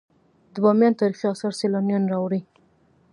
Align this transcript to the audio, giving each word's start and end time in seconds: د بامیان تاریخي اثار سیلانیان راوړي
د 0.53 0.55
بامیان 0.63 0.93
تاریخي 1.01 1.25
اثار 1.29 1.53
سیلانیان 1.61 2.03
راوړي 2.13 2.41